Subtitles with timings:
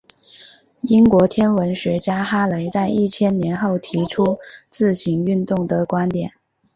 [0.81, 4.39] 英国天文学家哈雷在一千年后提出
[4.71, 6.33] 自行运动的观点。